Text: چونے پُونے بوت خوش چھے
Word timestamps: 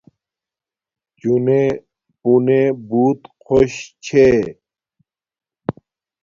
چونے 1.19 1.61
پُونے 2.21 2.61
بوت 2.89 3.21
خوش 3.43 3.73
چھے 4.03 4.27